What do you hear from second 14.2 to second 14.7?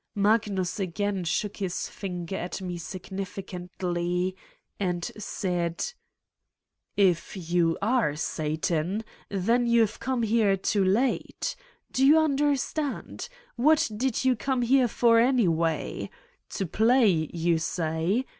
you come